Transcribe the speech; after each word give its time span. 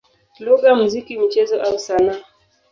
lugha, 0.45 0.69
muziki, 0.79 1.17
michezo 1.21 1.55
au 1.67 1.75
sanaa. 1.85 2.19